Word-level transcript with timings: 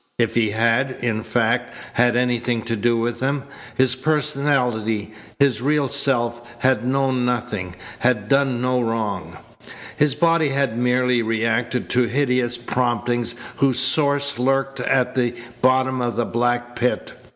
If 0.17 0.33
he 0.33 0.49
had, 0.49 0.97
in 1.01 1.21
fact, 1.21 1.75
had 1.93 2.15
anything 2.15 2.63
to 2.63 2.75
do 2.75 2.97
with 2.97 3.19
them, 3.19 3.43
his 3.77 3.93
personality, 3.93 5.13
his 5.37 5.61
real 5.61 5.87
self, 5.87 6.41
had 6.57 6.83
known 6.83 7.23
nothing, 7.23 7.75
had 7.99 8.27
done 8.27 8.59
no 8.63 8.81
wrong. 8.81 9.37
His 9.95 10.15
body 10.15 10.49
had 10.49 10.75
merely 10.75 11.21
reacted 11.21 11.87
to 11.91 12.05
hideous 12.05 12.57
promptings 12.57 13.35
whose 13.57 13.77
source 13.77 14.39
lurked 14.39 14.79
at 14.79 15.13
the 15.13 15.35
bottom 15.61 16.01
of 16.01 16.15
the 16.15 16.25
black 16.25 16.75
pit. 16.75 17.13